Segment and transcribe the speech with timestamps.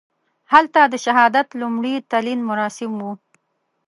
[0.51, 3.11] هلته د شهادت لومړي تلین مراسم وو.